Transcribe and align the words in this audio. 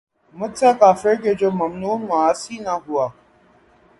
مجھ 0.35 0.57
سا 0.59 0.71
کافر 0.79 1.13
کہ 1.23 1.33
جو 1.33 1.49
ممنون 1.51 1.99
معاصی 2.09 2.57
نہ 2.59 2.73
ہوا 2.85 3.05